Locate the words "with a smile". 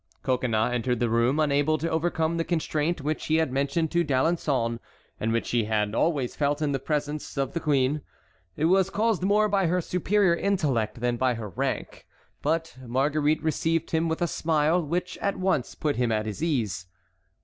14.09-14.81